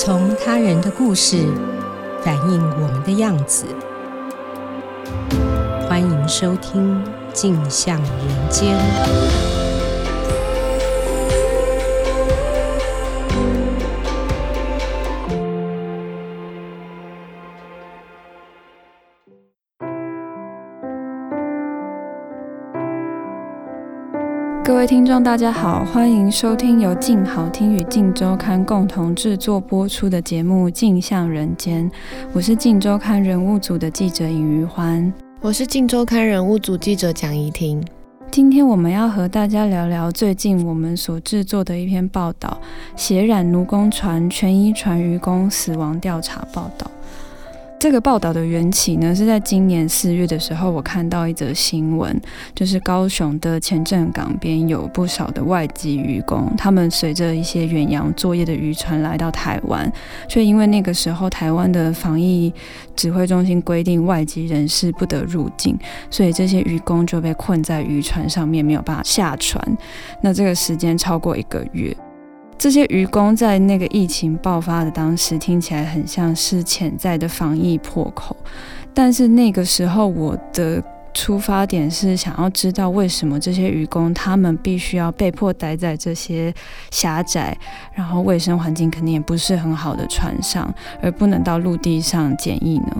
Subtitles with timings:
[0.00, 1.48] 从他人的故事
[2.22, 3.66] 反映我们的样子。
[5.88, 8.76] 欢迎收听《镜像人间》。
[24.78, 31.90] 位听众，大家好，欢迎收听由静好听与静周刊共同制作播出的节目《镜像人间》。
[32.32, 37.84] 我是静周刊人物组的记者尹余欢，我是静周刊人物组记者蒋怡婷。
[38.30, 42.56] 今天我们要和大家聊聊最近我们所制作的一篇报道——
[42.94, 46.88] 血染奴工船全一船渔工死亡调查报道。
[47.80, 52.20] 这个报道的缘起呢，是在今年四月的时候，我看到一则新闻，
[52.52, 59.90] 就是高雄的前镇港边有不少的外籍渔工，他们随着一些远洋作业的渔船来到台湾，
[60.28, 62.52] 却因为那个时候台湾的防疫
[62.96, 65.78] 指挥中心规定外籍人士不得入境，
[66.10, 69.64] 所以这些渔工就被困在渔船上面，没有办法下船。
[70.20, 71.96] 那这个时间超过一个月。
[72.58, 78.36] 这些渔工在那个疫情爆发的当时，听起来很像是潜在的防疫破口，
[78.92, 80.82] 但是那个时候我的
[81.14, 86.52] 出发点是想要知道为什么这些渔工他们必须要被迫待在这些
[86.90, 87.56] 狭窄，
[87.94, 92.96] 然后卫生环境肯定也不是很好的船上，而不能到陆地上检疫呢？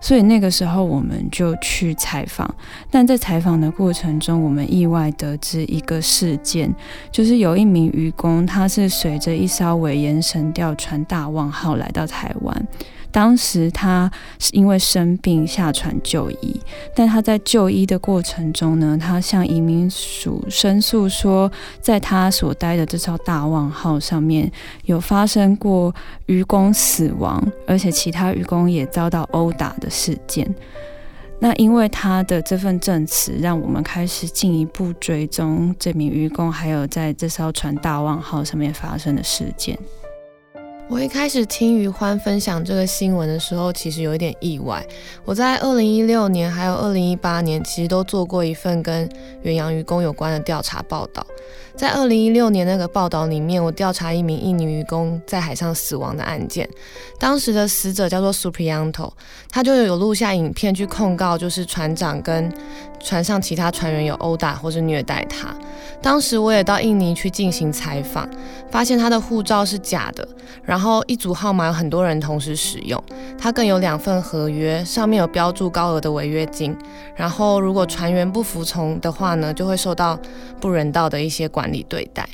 [0.00, 2.52] 所以那个时候我们就去采访，
[2.90, 6.74] 但在采访的过程中，我们意外得知一个事件，
[7.12, 12.66] 就是有一名渔工，他是随着一艘尾延神钓船大望号来到台湾。
[13.12, 16.60] 当时他是因为生病下船就医，
[16.94, 21.50] 但他在就医的过程中呢，他向移民署申诉说，
[21.80, 24.50] 在他所待的这艘大望号上面
[24.84, 25.94] 有发生过
[26.26, 30.54] 渔工死亡，而且其他渔工也遭到殴打的事件。
[31.42, 39.78] 那因为他的这份证词，让我们开始进一步追踪这名渔工，还有在这艘船大望号上面发生的事件。
[40.90, 44.84] 我一开始听余欢分享这个新闻的时候，其实有一点意外。
[45.24, 49.08] 我在二零一六年还有二零一八年，其实都做过一份跟
[49.42, 51.24] 远洋渔工有关的调查报道。
[51.76, 56.68] 在二零一六年那个报道里面，我调查一名印尼渔工在海上死亡的案件。
[57.20, 59.12] 当时的死者叫做 Supriyanto，
[59.48, 62.52] 他就有录下影片去控告，就是船长跟
[63.02, 65.54] 船上其他船员有殴打或是虐待他。
[66.02, 68.28] 当时我也到印尼去进行采访，
[68.70, 70.26] 发现他的护照是假的，
[70.62, 73.02] 然后一组号码有很多人同时使用。
[73.38, 76.76] 他更有两份合约，上面有标注高额的违约金，
[77.14, 80.18] 然后如果船员不服从的话呢，就会受到
[80.60, 82.26] 不人道的一些管理对待。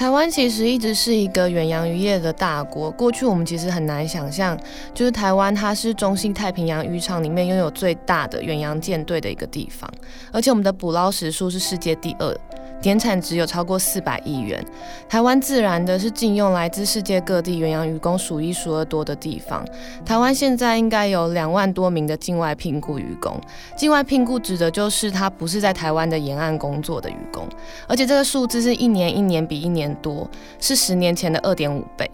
[0.00, 2.90] 台湾其实一直是一个远洋渔业的大国。
[2.90, 4.58] 过去我们其实很难想象，
[4.94, 9.86] 就是台湾它是中西太平洋渔场里面拥有最大的远洋舰队的一个地方，
[10.32, 12.34] 而且我们的捕捞时数是世界第二。
[12.82, 14.64] 年产值有超过四百亿元，
[15.08, 19.64] 台湾自然的是禁用来自世界各地远洋渔工数一数二多的地方。
[20.04, 23.38] 台湾现在应该有两万多名的境外聘雇渔工，
[23.76, 27.46] 境外聘雇指的就是他不是在台湾的沿岸工作的渔工，
[27.86, 32.09] 而且这个数字是一年一年比一年多，是十年前的二点五倍。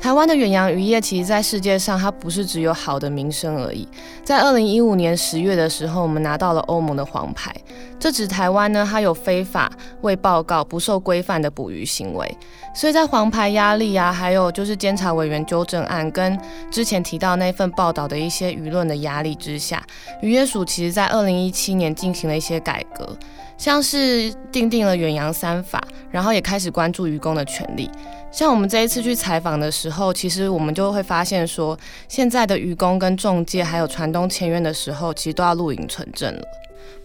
[0.00, 3.86] 台湾的远洋渔业，其实在世界上，它不是只有好的名声而已。
[4.24, 7.52] 在二零一五年十月的时候，我们拿到了欧盟的黄牌，
[7.98, 9.70] 这指台湾呢，它有非法
[10.02, 12.36] 未报告、不受规范的捕鱼行为。
[12.74, 16.38] 所以在黄牌压力啊，还有就是监察委员纠正案，跟
[16.70, 19.82] 之前提到那份报道的一些舆论的压力之下，
[20.22, 23.16] 渔业署其实在二零一七年进行了一些改革，
[23.58, 27.90] 像是定定了远洋三法，然后也开始关注愚公的权利。
[28.30, 36.42] 像我们这一次去采访的时候，其实我们就会发现说，现在的愚公跟中介还有船东签约的时候，其实都要录影存证了。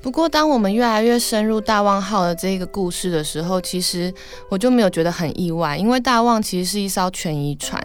[0.01, 4.13] 不过，当我们越来越深入大望号的这个故事的时候，其实
[4.49, 7.81] 我就没有觉得很意外，因为大望其实是一艘全一船。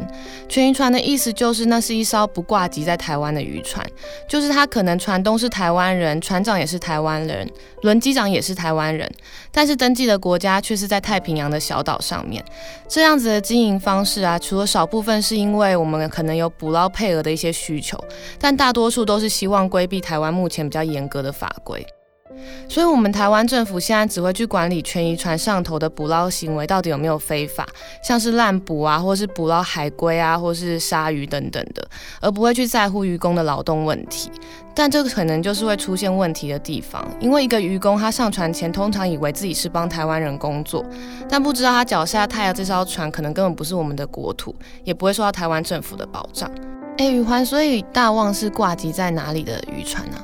[0.49, 3.87] 全一船的意思就是，那是一艘不挂籍在台湾的渔船，
[4.29, 7.49] 就是它可能船东是台湾人，船长也是台湾人，
[7.83, 9.09] 轮机长也是台湾人，
[9.53, 12.45] 但是登记的国家却是在太平洋的小岛上面。
[12.89, 17.97] 这样子的经营方式啊，除了少部分是因为我们可能有捕捞配额的一些需求，
[18.41, 21.87] 但大多数都是希望规避台湾目前比较严格的法规。
[22.69, 27.67] 所以，我们台湾政府现在只会去管理权宜船上头的捕捞行为到底有没有非法，
[28.03, 31.89] 像是滥捕啊，或是捕捞海龟啊，或是鲨鱼等等的，
[32.21, 34.31] 而不会去在乎渔工的劳动问题。
[34.75, 40.85] 但这个可能就是会出现问题的地方，因为一个渔工他上船前通常以为自己是帮台湾人工作，
[41.29, 46.49] 但不知道他脚下踏的这艘船可能根本不是我们的国土，也不会受到台湾政府的保障。
[46.99, 50.17] 哎，宇环，所以大望是挂机在哪里的渔船呢？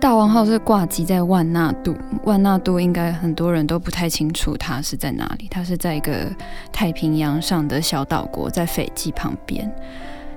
[0.00, 6.30] 大王号是挂机在万纳度，万纳度应该很多人都不太清楚它是在哪里，它是在一个
[6.72, 9.70] 太平洋上的小岛国，在斐济旁边。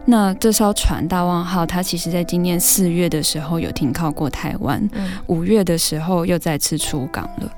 [0.04, 4.90] 那这艘船大望号，它其实在今年四月的时候有停靠过台湾，
[5.28, 7.52] 五月的时候又再次出港了。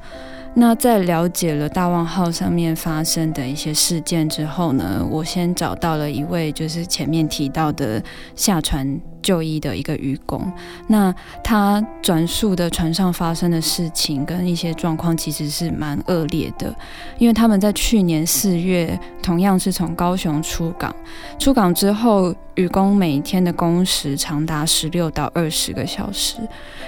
[0.55, 8.01] 那在了解了大望号上面发生的一些事件之后呢，我先找到了一位，就是前面提到的
[8.35, 8.99] 下船。
[9.23, 10.51] 就医的一个渔工，
[10.87, 16.75] 那他转述的船上发生的事情跟一些状况其实是蛮恶劣的，
[17.17, 20.93] 因为他们在去年四月同样是从高雄出港，
[21.39, 26.35] 出港之后，渔工每天的工时长达十六到二十个小时，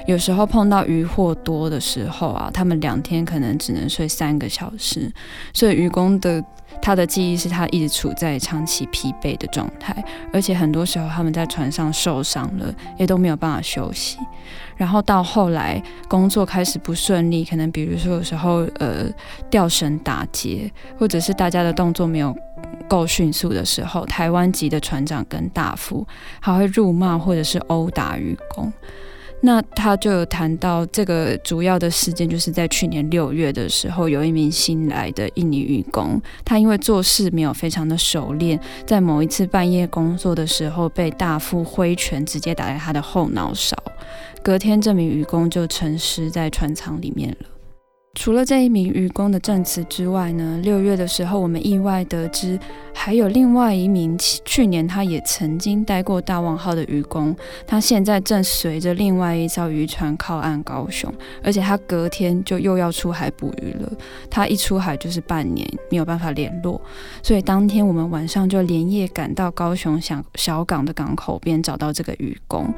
[0.06, 5.12] 有时候碰到渔获多的时候啊，他们两天可能只能睡三个小时，
[5.54, 6.44] 所以渔工的。
[6.82, 9.96] 他的记忆是他一直处在长期疲惫的状态，
[10.34, 14.18] 而且很多时候他们在船上受伤了，也都没有办法休息。
[14.76, 19.06] 然后到后来工作开始不顺利，可能比如说有时候呃
[19.50, 20.70] 吊绳打结，
[21.00, 22.36] 或者是大家的动作没有
[22.90, 26.06] 够迅速的时候，台湾籍的船长跟大副
[26.42, 28.72] 还会辱骂或者是殴打渔工。
[29.42, 43.78] 那他就有谈到这个主要的事件，就是在去年六月的时候，有一名新来的印尼渔工，他因为做事没有非常的熟练，在某一次半夜工作的时候，被大副挥拳直接打在他的后脑勺，
[44.42, 47.55] 隔天这名渔工就沉尸在船舱里面了。
[48.16, 52.58] 除了这一名渔工的证词之外呢，六月的时候，我们意外得知
[52.94, 57.36] 还有另外一名去年他也曾经待过大王号的渔工，
[57.68, 61.14] 他现在正随着另外一艘渔船靠岸高雄，
[61.44, 63.92] 而且他隔天就又要出海捕鱼了。
[64.30, 66.82] 他一出海就是半年，没有办法联络，
[67.22, 72.74] 所以当天我们晚上就连夜赶到高雄小小港的港口边找到这个渔工。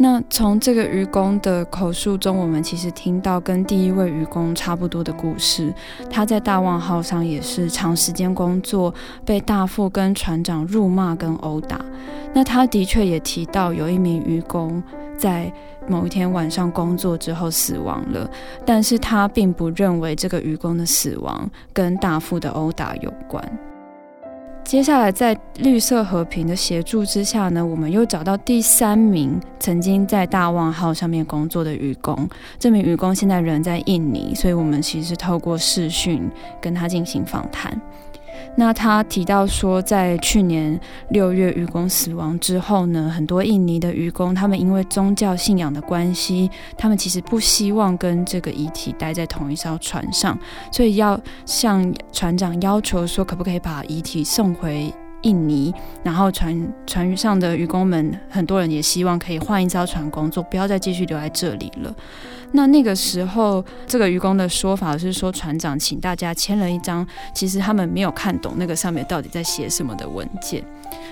[0.00, 5.74] 那从这个愚公的口述中，我们其实听到跟第一位愚公差不多的故事。
[6.08, 11.84] 他在大望号上也是长时间工作，被大副跟船长辱骂跟殴打。
[12.32, 14.80] 那他的确也提到，有一名愚公
[15.16, 15.52] 在
[15.88, 18.30] 某一天晚上工作之后死亡了，
[18.64, 23.42] 但是他并不认为这个愚公的死亡跟大副的殴打有关。
[24.68, 32.28] 接下来，在绿色和平的协助之下呢，我们又找到第三名曾经在大望号上面工作的渔工。
[32.58, 36.30] 这名渔工现在人在印尼，所以我们其实透过视讯
[36.60, 37.80] 跟他进行访谈。
[38.56, 40.78] 那他提到说，在去年
[41.10, 50.38] 六月渔工死亡之后呢，很多印尼的渔工，他们因为宗教信仰的关系，他们其实不希望跟这个遗体待在同一艘船上，
[50.72, 54.92] 所以要向船长要求说，可不可以把遗体送回
[55.22, 55.74] 印尼？
[56.02, 61.94] 然后船船上的渔工们，很多人也希望可以换一艘船工作，不要再继续留在这里了。
[62.52, 70.64] 那那个时候，这个渔工的说法是说，船长请大家签了一张，其实他们没有看懂那个上面到底在写什么的文件。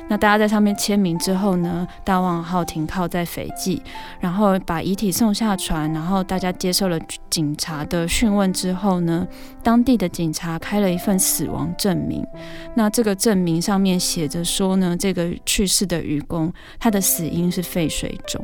[0.09, 3.83] 那大家在上面签名之后呢，大望号停靠在斐济，
[4.21, 9.27] 然后把遗体送下船，然后大家接受了警察的讯问之后呢，
[9.63, 12.25] 当地的警察开了一份死亡证明。
[12.75, 18.43] 那这个证明上面写着说呢，这个去世的渔工他的死因是肺水肿。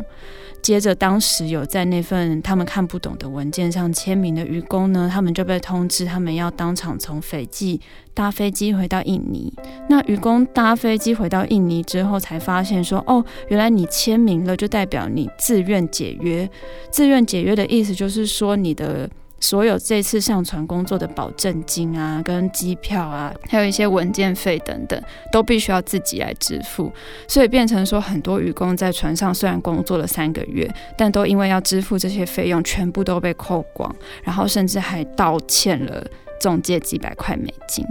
[0.63, 7.81] 接着，当时有在那份他们看不懂的文件上签名的愚公呢，他们就被通知，他们要当场从斐济
[8.15, 9.53] 搭飞机回到印尼。
[9.89, 16.49] 那愚公搭飞机回到印尼之后，才发现说：“哦，原来你签名了，就代表你自愿解约。
[16.91, 19.11] 自愿解约的意思就是说，你的。”
[19.43, 26.91] 所有这次上船工作的保证金啊，跟机票啊，还有一些文件费等等，都必须要自己来支付。
[27.27, 36.07] 所以变成说，很多渔工在船上虽然工作了三个月，但都因为要支付这些费用，全部都被扣光，然后甚至还倒欠了
[36.41, 37.85] 中介几百块美金。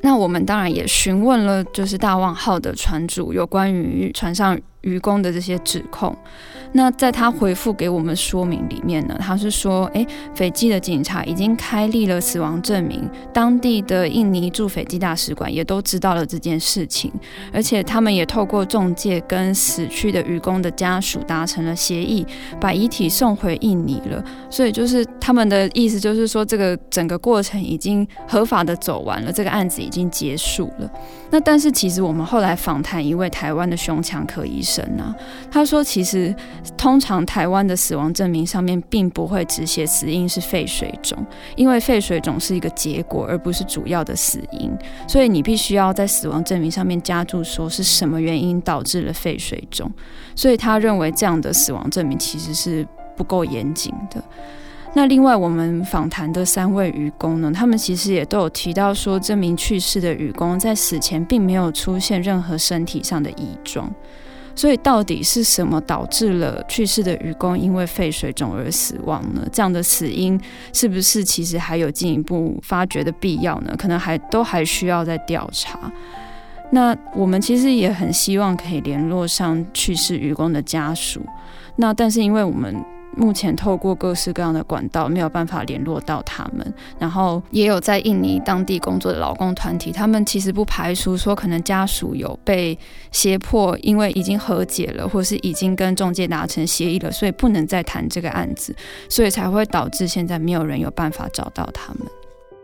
[0.00, 6.16] 那我们当然也询问了，就是大望号的船主有关于船上渔工的这些指控。
[6.76, 17.12] 那在他回复给我们说明里面呢，他是说，诶，斐济的警察已经开立了死亡证明，当地的印尼驻斐济大使馆也都知道了这件事情，
[17.52, 22.26] 而且他们也透过中介跟死去的渔工的家属达成了协议，
[22.60, 24.24] 把遗体送回印尼了。
[24.50, 30.90] 所以就是他们的意思，就是说这个整个过程已经合法的走完了，这个案子已经结束了。
[31.34, 35.12] 那但是其实我们后来访谈一位台湾的胸腔科医生呢、
[35.50, 36.32] 他说其实。
[36.76, 41.16] 通常台湾的死亡证明上面并不会只写死因是肺水肿，
[41.56, 44.70] 因为肺水肿是一个结果，而不是主要的死因，
[45.08, 49.90] 所以你必须要在死亡证明上面加注说是什么原因导致了肺水肿。
[50.36, 52.86] 所以他认为这样的死亡证明其实是
[53.16, 54.22] 不够严谨的。
[54.96, 63.92] 那另外我们访谈的三位愚公呢，他们其实也都有提到说，这名去世的愚公在死前并没有出现任何身体上的异状。
[64.54, 69.44] 所以到底是什么导致了去世的愚公因为肺水肿而死亡呢？
[69.50, 70.40] 这样的死因
[70.72, 73.74] 是不是其实还有进一步发掘的必要呢？
[73.76, 75.92] 可能还都还需要再调查。
[76.70, 81.20] 那我们其实也很希望可以联络上去世愚公的家属。
[81.74, 82.80] 那但是因为我们。
[83.16, 92.78] 目前透过各式各样的管道没有办法联络到他们，然后也有在印尼当地工作的劳工团体，他们其实不排除说可能家属有被
[93.12, 98.74] 胁迫，因为已经和解了，或是已经跟中介达成协议了，所以不能再谈这个案子，
[99.08, 102.06] 所以才会导致现在没有人有办法找到他们。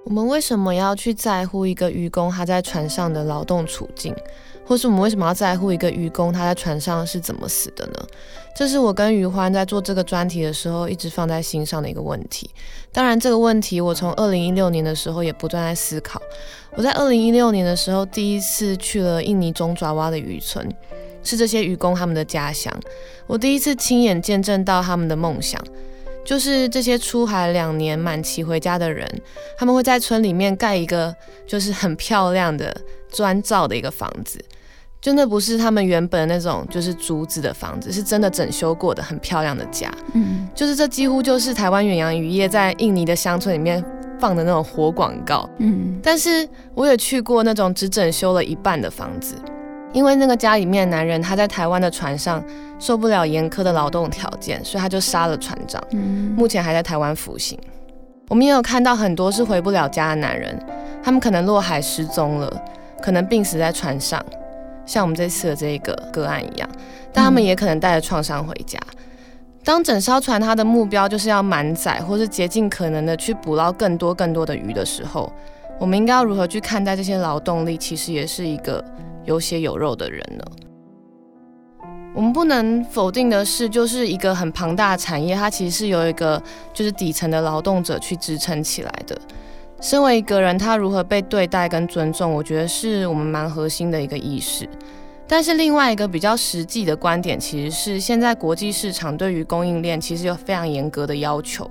[0.07, 4.15] 我们为什么要去在乎一个渔工他在船上的劳动处境？
[4.71, 8.07] 或是我们为什么要在乎一个渔工他在船上是怎么死的呢？
[8.55, 12.49] 这是我跟于欢在做这个专题的时候一直放在心上的一个问题。
[12.93, 16.23] 当然，这个问题我从二零一六年的时候也不断在思考。
[16.77, 20.65] 我在二零一六年的时候第一次去了印尼中爪哇的渔村，
[21.25, 22.73] 是这些渔工他们的家乡。
[23.27, 25.61] 我第一次亲眼见证到他们的梦想，
[26.25, 29.05] 就是这些出海两年满期回家的人，
[29.59, 31.13] 他们会在村里面盖一个
[31.45, 32.73] 就是很漂亮的
[33.11, 34.39] 砖造的一个房子。
[35.01, 39.91] 就那不是他们原本那种就是竹子的房子，是真的整修过的很漂亮的家。
[40.13, 43.83] 嗯，就是这几乎就是台湾远洋渔业在印尼的乡村里面
[44.19, 45.49] 放的那种活广告。
[45.57, 49.35] 嗯，但是我也去过那种只整修了一半的房子，
[49.95, 52.45] 因为那个家里面男人他在台湾的船上
[52.79, 55.83] 受不了严苛的劳动条件，所以他就杀了船长。
[55.93, 57.59] 嗯，目前还在台湾服刑。
[58.29, 60.57] 我们也有看到很多是回不了家的男人，
[61.03, 62.63] 他们可能落海失踪了，
[63.03, 64.23] 可能病死在船上。
[64.87, 66.69] 像我们这次的这个个案一样，
[67.13, 68.79] 但他们也可能带着创伤回家。
[69.63, 75.31] 当整艘船它的目标就是要满载，或是竭尽可能的去捕捞更多更多的鱼的时候，
[75.79, 77.77] 我们应该要如何去看待这些劳动力？
[77.77, 78.83] 其实也是一个
[79.25, 80.45] 有血有肉的人呢。
[82.13, 89.17] 我们不能否定的是，就是一个很庞大的产业，它其实是由一个就是底层的劳动者去支撑起来的。
[89.81, 94.69] 身为一个人，他如何被对待跟尊重，我觉得是我们蛮核心的一个意识。
[95.27, 101.71] 但是另外一个比较实际的观点，其实是现在国际市场对于供应链其实有非常严格的要求。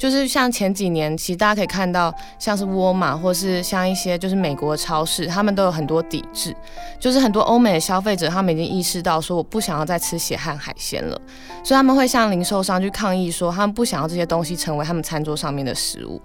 [0.00, 6.56] 就是像前几年，其实大家可以看到，像是沃尔玛或是像一些就是美国的超市，他们都有很多抵制。
[6.98, 11.20] 就是很多欧美的消费者，他们已经意识到说，我不想要再吃血汗海鲜了，
[11.62, 16.18] 所以他们会向零售商去抗议，说他们不想要这些东西成为他们餐桌上面的食物。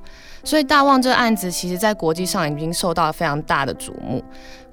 [0.46, 4.24] 所以大旺这个案子，其实在国际上已经受到了非常大的瞩目。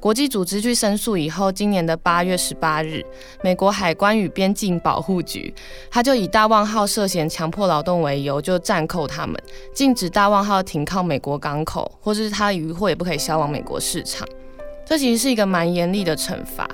[0.02, 3.06] 国际组织去申诉以后，今年的八月十八日，
[3.40, 5.54] 美国海关与边境保护局，
[5.92, 9.40] 他就以大旺号涉嫌强迫劳动为由，就暂扣他们，
[9.72, 14.26] 禁止大旺号停靠美国港口，或是他的渔获也不可以销往美国市场。
[14.84, 16.68] 这其实是一个蛮严厉的惩罚。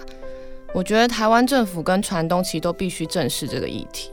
[0.73, 4.11] 我觉得台湾政府跟船东其实都必须正视这个议题。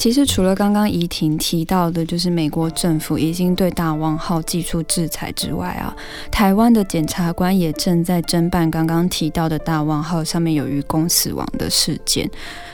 [0.00, 5.94] 其实除了刚刚怡婷提到的，就是美国政府已经对大王号祭出制裁之外啊，
[6.32, 12.30] 台湾的检察官也正在侦办刚刚提到的大王号上面有渔工死亡的事件。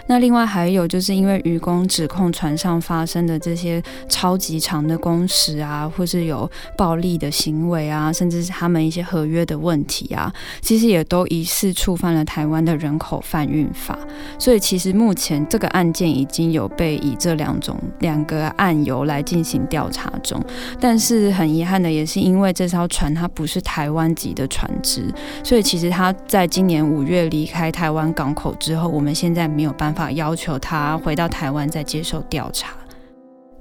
[0.07, 13.99] 那另外还有就是因为渔工指控船上发生的这些超级长的工时啊，或是有暴力的行为啊，甚至是他们一些合约的问题啊，其实也都疑似触犯了台湾的人口贩运法。
[14.39, 20.43] 所以其实目前这个案件已经有被以这两种两个案由来进行调查中，
[20.79, 32.75] 但是很遗憾的也是因为这艘船它不是台湾籍的船只，所以其实它在今年五月离开台湾港口之后，我们现在没有办法要求他回到台湾再接受调查。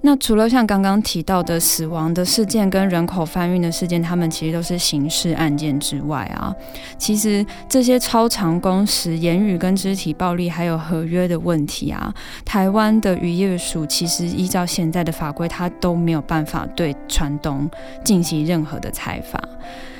[0.06, 6.54] 那除了像刚刚提到的死亡的事件跟人口贩运的事件，他们其实都是刑事案件之外啊，
[6.96, 12.14] 其实这些超长工时、言语跟肢体暴力，还有合约的问题啊，
[12.46, 17.68] 台湾的渔业署其实依照现在的法规，它都没有办法对船东
[18.04, 19.42] 进行任何的采访。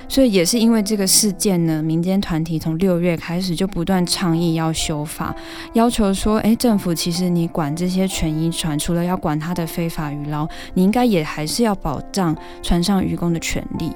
[0.08, 5.36] 所以也是因为这个事件呢，民间团体从六月开始就不断倡议要修法，
[5.74, 13.92] 要求说，哎，政府其实你管这些权益船，除了要管他的非法渔捞，你应该也还是要保障船上渔工的权利。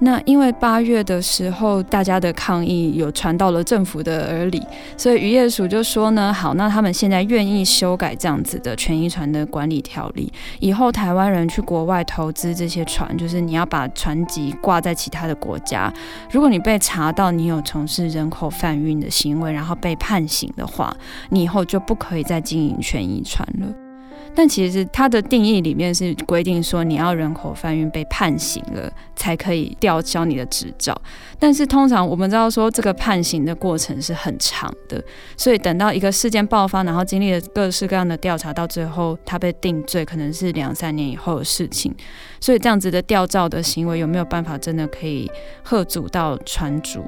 [0.00, 4.62] 那因为八月的时候，大家的抗议有传到了政府的耳里，
[4.96, 15.92] 所以渔业署就说呢，好，那他们现在愿意修改这样子的权益船的管理条例，以后台湾人去国外投资这些船，就是你要把船籍挂在其他的国家，
[16.30, 20.96] 如果你被查到你有从事人口贩运的行为，然后被判刑的话，
[21.30, 23.87] 你以后就不可以再经营权益船了。
[24.34, 30.96] 但其实它的定义里面是规定说，你要人口贩运被判刑了，才可以吊销你的执照。
[31.38, 35.02] 但是通常我们知道说，这个判刑的过程是很长的，
[35.36, 41.94] 所以等到一个事件爆发，然后经历了各式各样的调查，到最后他被定罪，可能是两三年以后的事情。
[42.40, 45.30] 所以这样子的吊照的行为有没有办法真的可以
[45.64, 47.04] 吓阻到船主，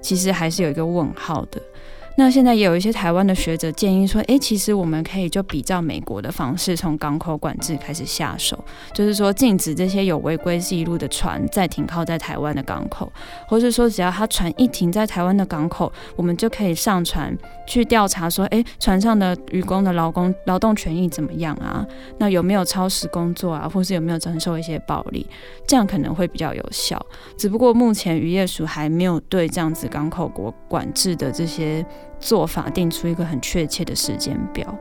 [0.00, 1.60] 其实还是有一个问号的。
[2.16, 8.56] 那现在也有一些台湾的学者建议说，诶，其实我们可以就比照美国的方式，从港口管制开始下手，
[8.92, 13.12] 就是说禁止这些有违规记录的船再停靠在台湾的港口，
[13.48, 21.84] 或是说只要他船一停在台湾的港口，我们就可以上船去调查说，诶，船上的渔工的劳工劳动权益怎么样啊？
[22.18, 23.68] 那有没有超时工作啊？
[23.68, 25.26] 或是有没有承受一些暴力？
[25.66, 27.04] 这样可能会比较有效。
[27.36, 31.84] 只不过目前渔业署还没有对这样子港口国管制的这些。
[32.24, 34.74] 做法定出一个很确切的时间表。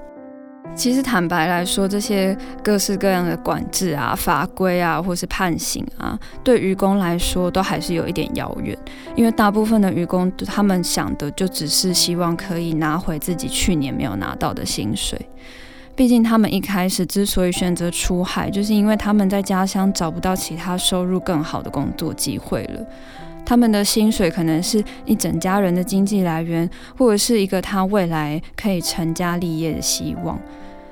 [0.73, 8.75] 其实坦白来说，这些各式各样的管制啊、法规啊，或是判刑啊，对渔工来说都还是有一点遥远。
[9.13, 15.19] 因为大部分的渔工，他们想的就只是希望可以拿回自己去年没有拿到的薪水。
[15.95, 22.81] 毕竟他们一开始之所以选择出海，就是因为他们在家乡找不到其他收入更好的工作机会了。
[23.45, 30.39] 他们的薪水可能是一整家人的经济来源，或者是一个他未来可以成家立业的希望。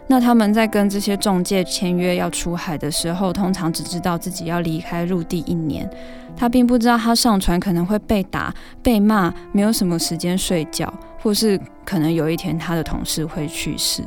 [0.07, 5.89] 那他们在跟这些中介签约要出海的时候，通常只知道自己要离开陆地一年，
[6.35, 8.53] 他并不知道他上船可能会被打、
[8.83, 14.03] 被骂，没有什么时间睡觉，或是可能有一天他的同事会去世。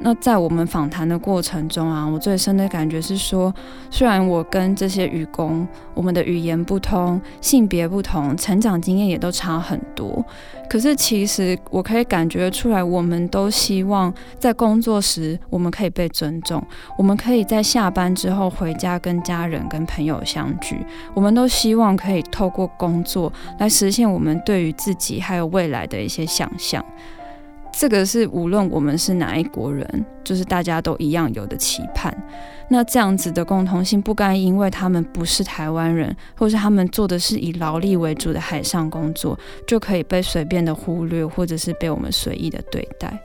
[0.00, 3.52] 那在我们访谈的过程中啊，我最深的感觉是说，
[3.90, 10.24] 虽然我跟这些渔工，我们的语言不通、性别不同、成长经验也都差很多，
[10.70, 16.62] 可是其实我可以感觉出来，我们都希望在工作时我们可以被尊重，
[16.96, 20.78] 我们可以在下班之后回家跟家人、跟朋友相聚，
[21.12, 26.84] 我们都希望可以透过工作来实现我们对于自己还有未来的一些想象。
[27.78, 32.12] 这个是无论我们是哪一国人，就是大家都一样有的期盼。
[32.68, 43.16] 那这样子的共同性，不该因为他们不是台湾人，或是他们做的是以劳力为主的海上工作，就可以被随便的忽略，或者是被我们随意的对待。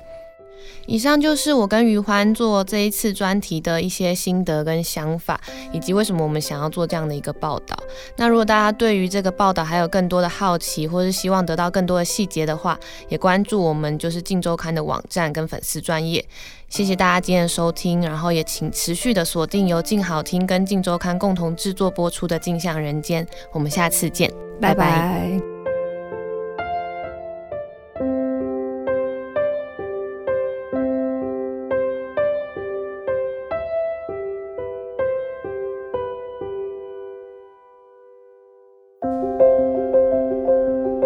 [0.86, 5.40] 以上就是我跟于欢做这一次专题的一些心得跟想法，
[5.72, 7.78] 以及为什么我们想要做这样的一个报道。
[8.18, 12.78] 那如果大家对于这个报道还有更多的好奇，或是希望得到更多的细节的话，
[13.10, 16.26] 也关注我们就是镜周刊的网站跟粉丝专业。
[16.70, 24.76] 谢谢大家今天的收听，然后也请持续的锁定由镜好听跟镜周刊共同制作播出的《镜像人间》，我们下次见，拜拜。
[24.76, 25.53] 拜拜。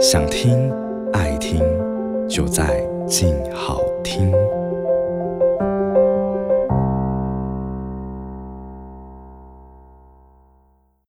[0.10, 0.72] 想听
[1.12, 1.60] 爱听，
[2.30, 4.32] 就在静好听。